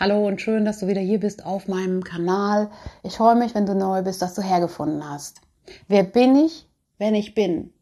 [0.00, 2.70] Hallo und schön, dass du wieder hier bist auf meinem Kanal.
[3.02, 5.40] Ich freue mich, wenn du neu bist, dass du hergefunden hast.
[5.88, 7.72] Wer bin ich, wenn ich bin?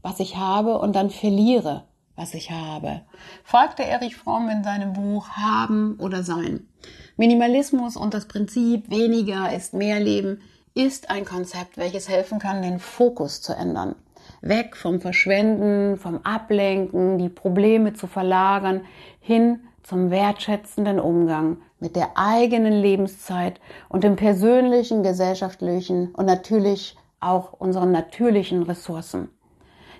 [0.00, 1.82] Was ich habe und dann verliere,
[2.14, 3.00] was ich habe.
[3.42, 6.68] Fragte Erich Fromm in seinem Buch Haben oder Sein.
[7.16, 10.42] Minimalismus und das Prinzip weniger ist mehr Leben
[10.74, 13.96] ist ein Konzept, welches helfen kann, den Fokus zu ändern.
[14.42, 18.82] Weg vom Verschwenden, vom Ablenken, die Probleme zu verlagern,
[19.18, 27.52] hin zum wertschätzenden Umgang mit der eigenen Lebenszeit und dem persönlichen, gesellschaftlichen und natürlich auch
[27.52, 29.28] unseren natürlichen Ressourcen.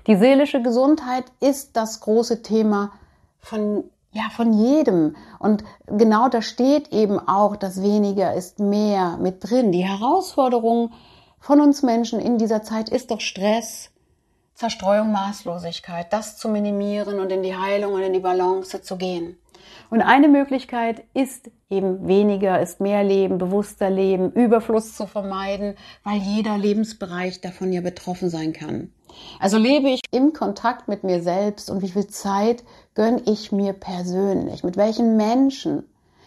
[0.06, 2.92] Die seelische Gesundheit ist das große Thema
[3.38, 3.84] von
[4.14, 5.16] ja, von jedem.
[5.40, 9.72] Und genau da steht eben auch, dass weniger ist mehr mit drin.
[9.72, 10.92] Die Herausforderung
[11.40, 13.90] von uns Menschen in dieser Zeit ist doch Stress,
[14.54, 19.36] Zerstreuung, Maßlosigkeit, das zu minimieren und in die Heilung und in die Balance zu gehen.
[19.90, 26.18] Und eine Möglichkeit ist eben weniger ist mehr Leben, bewusster Leben, Überfluss zu vermeiden, weil
[26.18, 28.92] jeder Lebensbereich davon ja betroffen sein kann.
[29.38, 33.72] Also lebe ich im Kontakt mit mir selbst und wie viel Zeit gönne ich mir
[33.72, 34.64] persönlich?
[34.64, 35.84] Mit welchen Menschen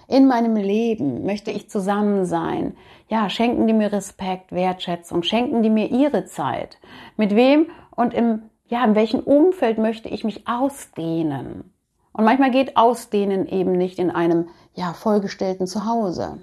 [0.07, 2.75] in meinem Leben möchte ich zusammen sein?
[3.09, 6.77] Ja, schenken die mir Respekt, Wertschätzung, schenken die mir ihre Zeit?
[7.17, 11.73] Mit wem und im, ja, in welchem Umfeld möchte ich mich ausdehnen?
[12.17, 16.39] Und manchmal geht Ausdehnen eben nicht in einem ja, vollgestellten Zuhause.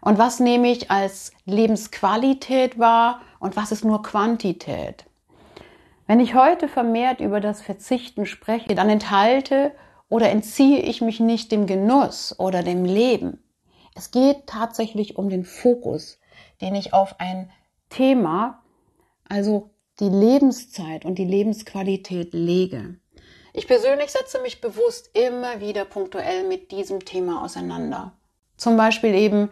[0.00, 5.04] Und was nehme ich als Lebensqualität wahr und was ist nur Quantität?
[6.06, 9.72] Wenn ich heute vermehrt über das Verzichten spreche, dann enthalte
[10.08, 13.42] oder entziehe ich mich nicht dem Genuss oder dem Leben.
[13.94, 16.18] Es geht tatsächlich um den Fokus,
[16.62, 17.50] den ich auf ein
[17.90, 18.62] Thema,
[19.28, 19.68] also
[20.00, 22.96] die Lebenszeit und die Lebensqualität lege.
[23.56, 28.12] Ich persönlich setze mich bewusst immer wieder punktuell mit diesem Thema auseinander.
[28.58, 29.50] Zum Beispiel eben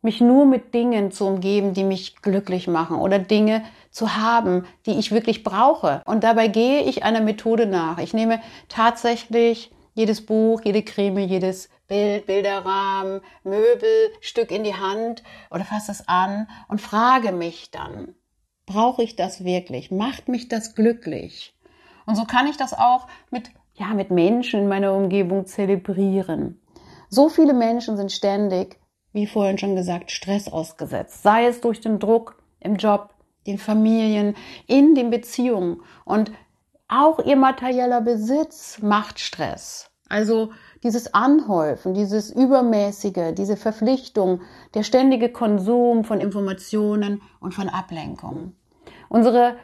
[0.00, 4.98] mich nur mit Dingen zu umgeben, die mich glücklich machen oder Dinge zu haben, die
[4.98, 6.00] ich wirklich brauche.
[6.06, 7.98] Und dabei gehe ich einer Methode nach.
[7.98, 15.66] Ich nehme tatsächlich jedes Buch, jede Creme, jedes Bild, Bilderrahmen, Möbelstück in die Hand oder
[15.66, 18.14] fasse es an und frage mich dann,
[18.64, 19.90] brauche ich das wirklich?
[19.90, 21.55] Macht mich das glücklich?
[22.06, 26.60] Und so kann ich das auch mit, ja, mit Menschen in meiner Umgebung zelebrieren.
[27.08, 28.78] So viele Menschen sind ständig,
[29.12, 31.22] wie vorhin schon gesagt, Stress ausgesetzt.
[31.22, 33.10] Sei es durch den Druck im Job,
[33.46, 34.34] den Familien,
[34.66, 35.82] in den Beziehungen.
[36.04, 36.32] Und
[36.88, 39.90] auch ihr materieller Besitz macht Stress.
[40.08, 40.50] Also
[40.82, 44.40] dieses Anhäufen, dieses Übermäßige, diese Verpflichtung,
[44.74, 48.56] der ständige Konsum von Informationen und von Ablenkungen.
[49.08, 49.56] Unsere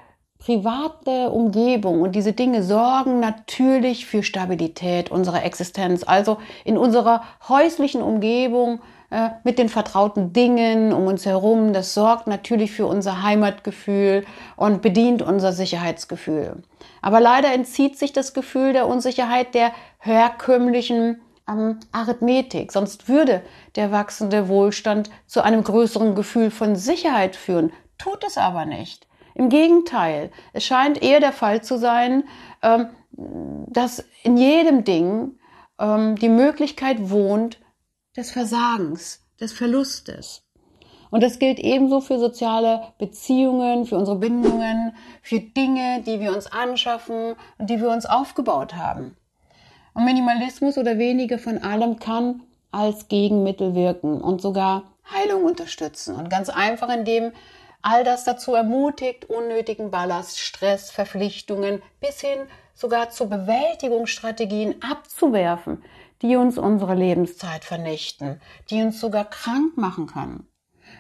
[0.45, 6.03] private Umgebung und diese Dinge sorgen natürlich für Stabilität unserer Existenz.
[6.03, 8.81] Also in unserer häuslichen Umgebung
[9.11, 14.25] äh, mit den vertrauten Dingen um uns herum, das sorgt natürlich für unser Heimatgefühl
[14.57, 16.65] und bedient unser Sicherheitsgefühl.
[17.03, 22.73] Aber leider entzieht sich das Gefühl der Unsicherheit der herkömmlichen ähm, Arithmetik.
[22.73, 23.43] Sonst würde
[23.77, 27.73] der wachsende Wohlstand zu einem größeren Gefühl von Sicherheit führen.
[27.97, 29.07] Tut es aber nicht.
[29.35, 32.25] Im Gegenteil, es scheint eher der Fall zu sein,
[32.63, 35.39] ähm, dass in jedem Ding
[35.79, 37.59] ähm, die Möglichkeit wohnt
[38.17, 40.43] des Versagens, des Verlustes.
[41.11, 46.47] Und das gilt ebenso für soziale Beziehungen, für unsere Bindungen, für Dinge, die wir uns
[46.47, 49.15] anschaffen und die wir uns aufgebaut haben.
[49.93, 56.17] Und Minimalismus oder weniger von allem kann als Gegenmittel wirken und sogar Heilung unterstützen.
[56.17, 57.33] Und ganz einfach, indem
[57.83, 62.39] All das dazu ermutigt, unnötigen Ballast, Stress, Verpflichtungen bis hin
[62.75, 65.83] sogar zu Bewältigungsstrategien abzuwerfen,
[66.23, 70.47] die uns unsere Lebenszeit vernichten, die uns sogar krank machen können.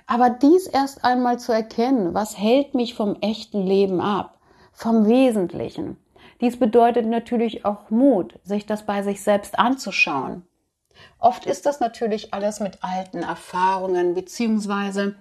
[0.06, 4.38] Aber dies erst einmal zu erkennen, was hält mich vom echten Leben ab,
[4.72, 5.96] vom Wesentlichen.
[6.40, 10.44] Dies bedeutet natürlich auch Mut, sich das bei sich selbst anzuschauen.
[11.18, 15.14] Oft ist das natürlich alles mit alten Erfahrungen beziehungsweise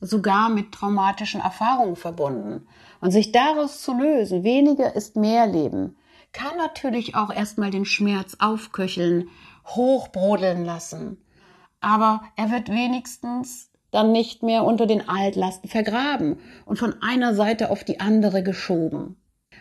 [0.00, 2.66] sogar mit traumatischen Erfahrungen verbunden.
[3.00, 5.96] Und sich daraus zu lösen, weniger ist mehr Leben,
[6.32, 9.28] kann natürlich auch erstmal den Schmerz aufköcheln,
[9.66, 11.18] hochbrodeln lassen.
[11.80, 17.70] Aber er wird wenigstens dann nicht mehr unter den Altlasten vergraben und von einer Seite
[17.70, 19.16] auf die andere geschoben.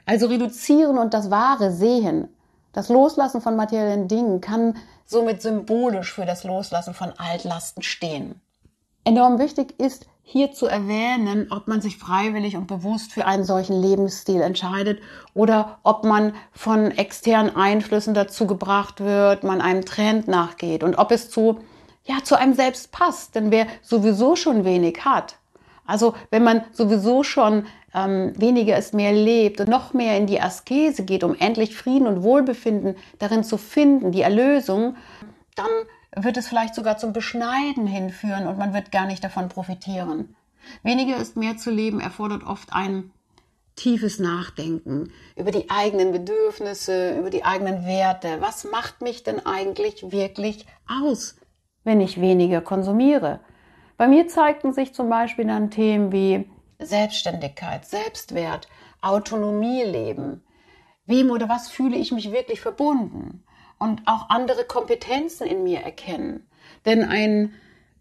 [0.06, 2.30] Also reduzieren und das wahre sehen,
[2.74, 4.76] das Loslassen von materiellen Dingen kann
[5.06, 8.42] somit symbolisch für das Loslassen von Altlasten stehen.
[9.04, 13.82] Enorm wichtig ist hier zu erwähnen, ob man sich freiwillig und bewusst für einen solchen
[13.82, 15.00] Lebensstil entscheidet
[15.34, 21.12] oder ob man von externen Einflüssen dazu gebracht wird, man einem Trend nachgeht und ob
[21.12, 21.60] es zu
[22.04, 23.36] ja zu einem selbst passt.
[23.36, 25.38] Denn wer sowieso schon wenig hat,
[25.86, 30.42] also wenn man sowieso schon ähm, weniger ist mehr lebt und noch mehr in die
[30.42, 34.98] Askese geht, um endlich Frieden und Wohlbefinden darin zu finden, die Erlösung,
[35.56, 35.72] dann
[36.16, 40.36] wird es vielleicht sogar zum Beschneiden hinführen und man wird gar nicht davon profitieren.
[40.84, 43.12] Weniger ist mehr zu leben erfordert oft ein
[43.76, 48.42] tiefes Nachdenken über die eigenen Bedürfnisse, über die eigenen Werte.
[48.42, 51.36] Was macht mich denn eigentlich wirklich aus,
[51.84, 53.40] wenn ich weniger konsumiere?
[53.98, 56.50] Bei mir zeigten sich zum Beispiel dann Themen wie
[56.80, 58.68] Selbstständigkeit, Selbstwert,
[59.02, 60.44] Autonomie leben.
[61.06, 63.44] Wem oder was fühle ich mich wirklich verbunden?
[63.80, 66.48] Und auch andere Kompetenzen in mir erkennen.
[66.86, 67.54] Denn ein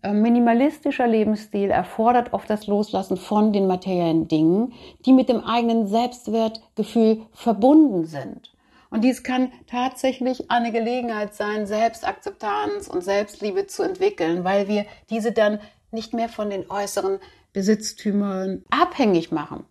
[0.03, 4.73] äh, minimalistischer Lebensstil erfordert oft das Loslassen von den materiellen Dingen,
[5.05, 8.53] die mit dem eigenen Selbstwertgefühl verbunden sind.
[8.91, 15.33] Und dies kann tatsächlich eine Gelegenheit sein, Selbstakzeptanz und Selbstliebe zu entwickeln, weil wir diese
[15.33, 15.59] dann
[15.91, 17.19] nicht mehr von den äußeren
[17.53, 19.65] Besitztümern abhängig machen.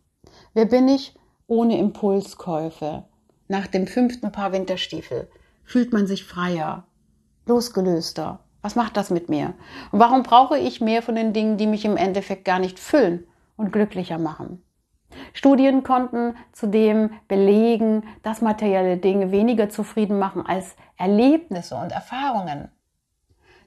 [0.54, 1.16] Wer bin ich
[1.48, 3.06] ohne Impulskäufe?
[3.48, 5.30] Nach dem fünften Paar Winterstiefel
[5.66, 6.86] fühlt man sich freier,
[7.46, 8.40] losgelöster.
[8.62, 9.54] Was macht das mit mir?
[9.92, 13.28] Und warum brauche ich mehr von den Dingen, die mich im Endeffekt gar nicht füllen
[13.58, 14.64] und glücklicher machen?
[15.34, 22.70] Studien konnten zudem belegen, dass materielle Dinge weniger zufrieden machen als Erlebnisse und Erfahrungen.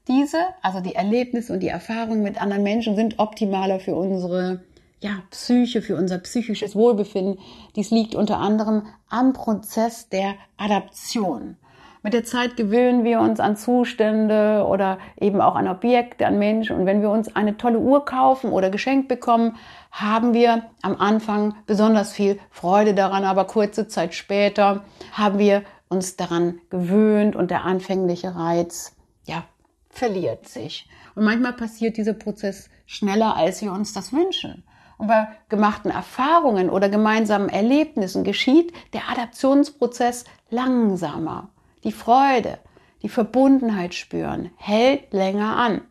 [0.09, 4.65] Diese, also die Erlebnisse und die Erfahrungen mit anderen Menschen, sind optimaler für unsere
[5.01, 7.39] ja, Psyche, für unser psychisches Wohlbefinden.
[7.77, 11.57] Dies liegt unter anderem am Prozess der Adaption.
[12.03, 16.77] Mit der Zeit gewöhnen wir uns an Zustände oder eben auch an Objekte, an Menschen.
[16.77, 19.57] Und wenn wir uns eine tolle Uhr kaufen oder geschenkt bekommen,
[19.91, 26.17] haben wir am Anfang besonders viel Freude daran, aber kurze Zeit später haben wir uns
[26.17, 28.95] daran gewöhnt und der anfängliche Reiz,
[29.25, 29.45] ja,
[29.89, 30.89] verliert sich.
[31.15, 34.63] Und manchmal passiert dieser Prozess schneller, als wir uns das wünschen.
[34.99, 41.49] Und bei gemachten Erfahrungen oder gemeinsamen Erlebnissen geschieht der Adaptionsprozess langsamer.
[41.85, 42.59] Die Freude,
[43.03, 45.83] die Verbundenheit spüren, hält länger an.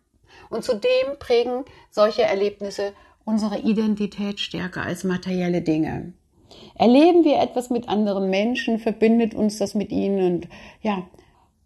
[0.49, 2.93] Und zudem prägen solche Erlebnisse
[3.25, 6.13] unsere Identität stärker als materielle Dinge.
[6.75, 10.47] Erleben wir etwas mit anderen Menschen, verbindet uns das mit ihnen und
[10.81, 11.07] ja,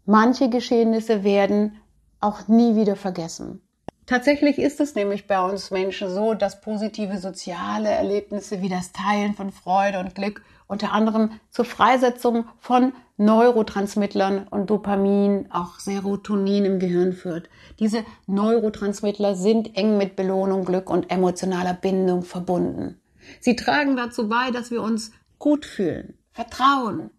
[0.05, 1.77] manche Geschehnisse werden
[2.19, 3.61] auch nie wieder vergessen.
[4.07, 9.33] Tatsächlich ist es nämlich bei uns Menschen so, dass positive soziale Erlebnisse wie das Teilen
[9.35, 16.79] von Freude und Glück unter anderem zur Freisetzung von Neurotransmittlern und Dopamin, auch Serotonin im
[16.79, 17.49] Gehirn führt.
[17.77, 23.01] Diese Neurotransmittler sind eng mit Belohnung, Glück und emotionaler Bindung verbunden.
[23.41, 27.11] Sie tragen dazu bei, dass wir uns gut fühlen, vertrauen,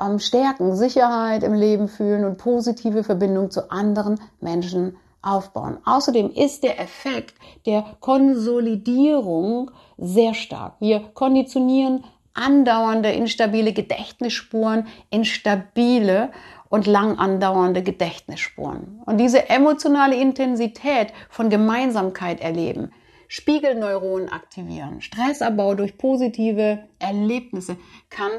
[0.00, 5.78] ähm, Stärken, Sicherheit im Leben fühlen und positive Verbindung zu anderen Menschen aufbauen.
[5.84, 7.34] Außerdem ist der Effekt
[7.66, 10.76] der Konsolidierung sehr stark.
[10.80, 12.04] Wir konditionieren
[12.36, 16.30] andauernde instabile Gedächtnisspuren in stabile
[16.68, 19.02] und lang andauernde Gedächtnisspuren.
[19.06, 22.92] Und diese emotionale Intensität von Gemeinsamkeit erleben,
[23.28, 27.76] Spiegelneuronen aktivieren, Stressabbau durch positive Erlebnisse
[28.08, 28.30] kann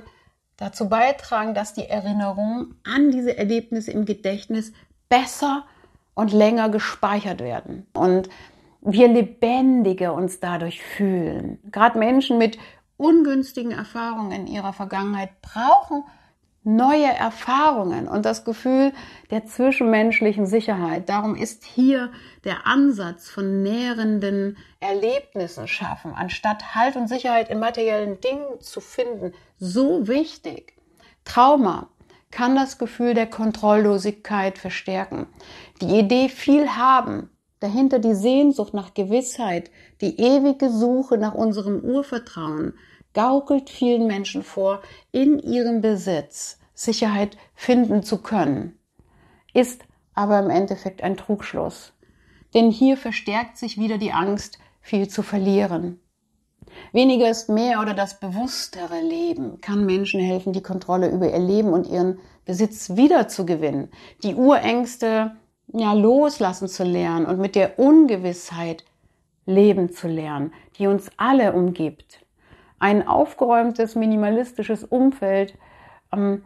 [0.55, 4.73] dazu beitragen, dass die Erinnerungen an diese Erlebnisse im Gedächtnis
[5.09, 5.65] besser
[6.15, 7.85] und länger gespeichert werden.
[7.93, 8.29] Und
[8.81, 11.59] wir lebendiger uns dadurch fühlen.
[11.71, 12.57] Gerade Menschen mit
[12.97, 16.03] ungünstigen Erfahrungen in ihrer Vergangenheit brauchen
[16.67, 18.91] neue Erfahrungen und das Gefühl
[19.31, 21.07] der zwischenmenschlichen Sicherheit.
[21.07, 22.11] Darum ist hier
[22.43, 29.33] der Ansatz von nährenden Erlebnissen schaffen, anstatt Halt und Sicherheit in materiellen Dingen zu finden,
[29.57, 30.73] so wichtig.
[31.23, 31.87] Trauma
[32.31, 35.27] kann das Gefühl der Kontrolllosigkeit verstärken.
[35.81, 39.71] Die Idee viel haben, dahinter die Sehnsucht nach Gewissheit,
[40.01, 42.73] die ewige Suche nach unserem Urvertrauen,
[43.13, 48.77] gaukelt vielen Menschen vor, in ihrem Besitz Sicherheit finden zu können,
[49.53, 49.83] ist
[50.13, 51.93] aber im Endeffekt ein Trugschluss.
[52.53, 55.99] Denn hier verstärkt sich wieder die Angst, viel zu verlieren.
[56.91, 61.73] Weniger ist mehr oder das bewusstere Leben kann Menschen helfen, die Kontrolle über ihr Leben
[61.73, 63.89] und ihren Besitz wiederzugewinnen,
[64.23, 65.35] die Urängste
[65.73, 68.85] ja loslassen zu lernen und mit der Ungewissheit
[69.45, 72.19] leben zu lernen, die uns alle umgibt.
[72.79, 75.55] Ein aufgeräumtes, minimalistisches Umfeld
[76.13, 76.43] ähm,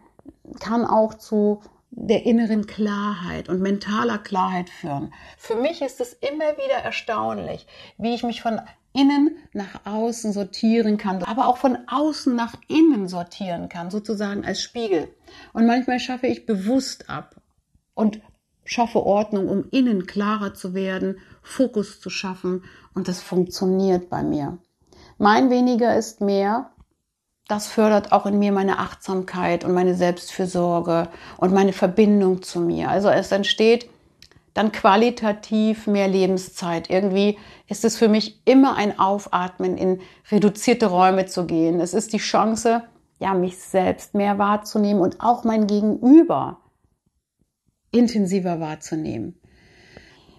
[0.60, 1.60] kann auch zu
[1.90, 5.12] der inneren Klarheit und mentaler Klarheit führen.
[5.36, 7.66] Für mich ist es immer wieder erstaunlich,
[7.98, 8.60] wie ich mich von
[8.94, 14.62] innen nach außen sortieren kann, aber auch von außen nach innen sortieren kann, sozusagen als
[14.62, 15.14] Spiegel.
[15.52, 17.36] Und manchmal schaffe ich bewusst ab
[17.94, 18.20] und
[18.64, 22.64] schaffe Ordnung, um innen klarer zu werden, Fokus zu schaffen
[22.94, 24.58] und das funktioniert bei mir.
[25.18, 26.70] Mein weniger ist mehr.
[27.48, 32.88] Das fördert auch in mir meine Achtsamkeit und meine Selbstfürsorge und meine Verbindung zu mir.
[32.88, 33.88] Also es entsteht
[34.54, 36.90] dann qualitativ mehr Lebenszeit.
[36.90, 37.38] Irgendwie
[37.68, 40.00] ist es für mich immer ein Aufatmen, in
[40.30, 41.80] reduzierte Räume zu gehen.
[41.80, 42.82] Es ist die Chance,
[43.18, 46.61] ja, mich selbst mehr wahrzunehmen und auch mein Gegenüber
[47.92, 49.38] intensiver wahrzunehmen.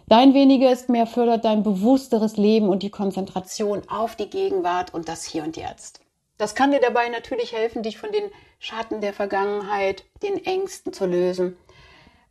[0.08, 5.08] Dein weniger ist mehr fördert dein bewussteres Leben und die Konzentration auf die Gegenwart und
[5.08, 6.02] das Hier und Jetzt.
[6.38, 8.26] Das kann dir dabei natürlich helfen, dich von den
[8.60, 11.56] Schatten der Vergangenheit, den Ängsten zu lösen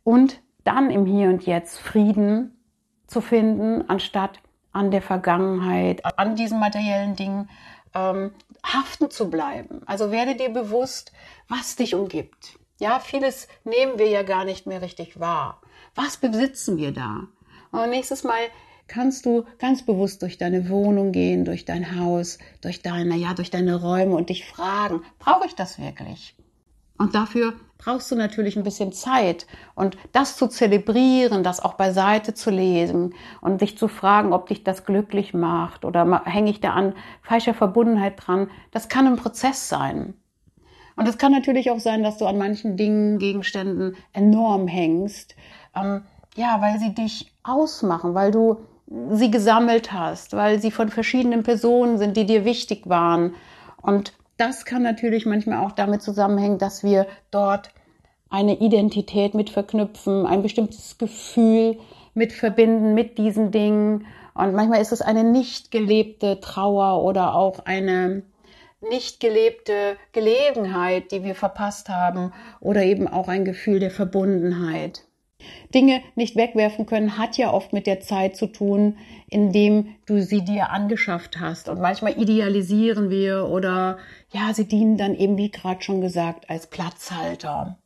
[0.03, 2.57] und dann im Hier und Jetzt Frieden
[3.07, 4.39] zu finden, anstatt
[4.71, 7.49] an der Vergangenheit, an diesen materiellen Dingen
[7.93, 8.31] ähm,
[8.65, 9.81] haften zu bleiben.
[9.85, 11.11] Also werde dir bewusst,
[11.47, 12.59] was dich umgibt.
[12.79, 15.61] Ja, vieles nehmen wir ja gar nicht mehr richtig wahr.
[15.95, 17.27] Was besitzen wir da?
[17.71, 18.41] Und nächstes Mal
[18.87, 23.51] kannst du ganz bewusst durch deine Wohnung gehen, durch dein Haus, durch deine, ja, durch
[23.51, 26.35] deine Räume und dich fragen, brauche ich das wirklich?
[26.97, 32.33] Und dafür brauchst du natürlich ein bisschen Zeit und das zu zelebrieren, das auch beiseite
[32.33, 36.71] zu lesen und dich zu fragen, ob dich das glücklich macht oder hänge ich da
[36.73, 40.13] an falscher Verbundenheit dran, das kann ein Prozess sein.
[40.95, 45.35] Und es kann natürlich auch sein, dass du an manchen Dingen, Gegenständen enorm hängst,
[45.75, 46.03] ähm,
[46.35, 48.59] ja, weil sie dich ausmachen, weil du
[49.11, 53.33] sie gesammelt hast, weil sie von verschiedenen Personen sind, die dir wichtig waren
[53.83, 57.69] und das kann natürlich manchmal auch damit zusammenhängen, dass wir dort
[58.29, 61.77] eine Identität mit verknüpfen, ein bestimmtes Gefühl
[62.15, 64.07] mit verbinden mit diesen Dingen.
[64.33, 68.23] Und manchmal ist es eine nicht gelebte Trauer oder auch eine
[68.89, 75.05] nicht gelebte Gelegenheit, die wir verpasst haben oder eben auch ein Gefühl der Verbundenheit.
[75.73, 78.97] Dinge nicht wegwerfen können, hat ja oft mit der Zeit zu tun,
[79.29, 81.67] indem du sie dir angeschafft hast.
[81.67, 83.97] Und manchmal idealisieren wir oder
[84.31, 87.77] ja, sie dienen dann eben, wie gerade schon gesagt, als Platzhalter.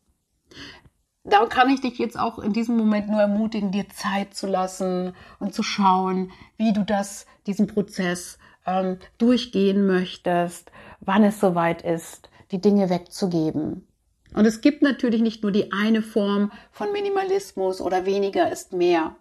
[1.23, 5.13] Da kann ich dich jetzt auch in diesem Moment nur ermutigen, dir Zeit zu lassen
[5.39, 12.29] und zu schauen, wie du das, diesen Prozess ähm, durchgehen möchtest, wann es soweit ist,
[12.51, 13.87] die Dinge wegzugeben.
[14.33, 19.15] Und es gibt natürlich nicht nur die eine Form von Minimalismus oder weniger ist mehr.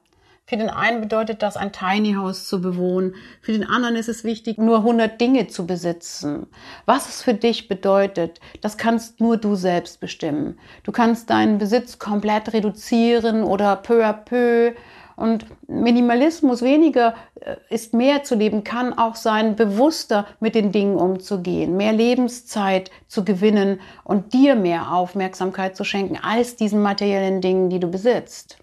[0.48, 3.16] Für den einen bedeutet das, ein Tiny House zu bewohnen.
[3.40, 6.46] Für den anderen ist es wichtig, nur 100 Dinge zu besitzen.
[6.84, 10.56] Was es für dich bedeutet, das kannst nur du selbst bestimmen.
[10.84, 14.72] Du kannst deinen Besitz komplett reduzieren oder peu à peu
[15.16, 20.96] und Minimalismus weniger äh, ist mehr zu leben, kann auch sein, bewusster mit den Dingen
[20.96, 27.70] umzugehen, mehr Lebenszeit zu gewinnen und dir mehr Aufmerksamkeit zu schenken als diesen materiellen Dingen,
[27.70, 28.58] die du besitzt.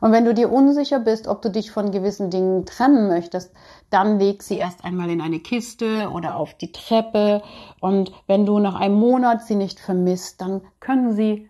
[0.00, 3.52] Und wenn du dir unsicher bist, ob du dich von gewissen Dingen trennen möchtest,
[3.90, 7.42] dann leg sie erst einmal in eine Kiste oder auf die Treppe.
[7.80, 11.48] Und wenn du nach einem Monat sie nicht vermisst, dann können sie,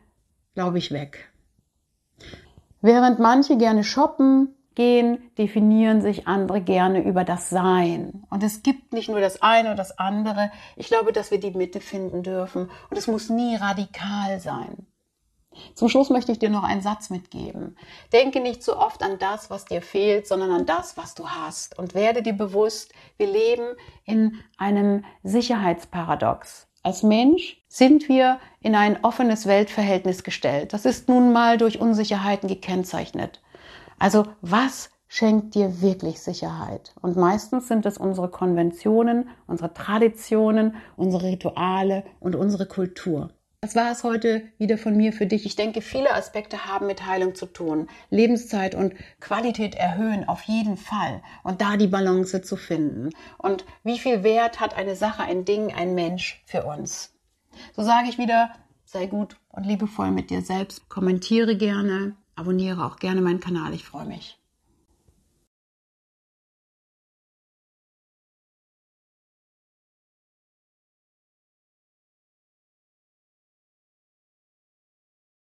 [0.55, 1.28] glaube ich, weg.
[2.81, 8.23] Während manche gerne shoppen gehen, definieren sich andere gerne über das Sein.
[8.31, 10.53] Und es gibt nicht nur das eine oder das andere.
[10.77, 12.71] Ich glaube, dass wir die Mitte finden dürfen.
[12.89, 14.87] Und es muss nie radikal sein.
[15.75, 17.77] Zum Schluss möchte ich dir noch einen Satz mitgeben.
[18.13, 21.77] Denke nicht so oft an das, was dir fehlt, sondern an das, was du hast.
[21.77, 26.68] Und werde dir bewusst, wir leben in einem Sicherheitsparadox.
[26.83, 30.73] Als Mensch sind wir in ein offenes Weltverhältnis gestellt.
[30.73, 33.43] Das ist nun mal durch Unsicherheiten gekennzeichnet.
[33.99, 36.95] Also was schenkt dir wirklich Sicherheit?
[37.01, 43.31] Und meistens sind es unsere Konventionen, unsere Traditionen, unsere Rituale und unsere Kultur.
[43.61, 45.45] Das war es heute wieder von mir für dich.
[45.45, 47.88] Ich denke, viele Aspekte haben mit Heilung zu tun.
[48.09, 51.23] Lebenszeit und Qualität erhöhen auf jeden Fall.
[51.43, 53.11] Und da die Balance zu finden.
[53.37, 57.12] Und wie viel Wert hat eine Sache, ein Ding, ein Mensch für uns?
[57.75, 58.53] So sage ich wieder,
[58.85, 60.88] sei gut und liebevoll mit dir selbst.
[60.88, 63.75] Kommentiere gerne, abonniere auch gerne meinen Kanal.
[63.75, 64.38] Ich freue mich.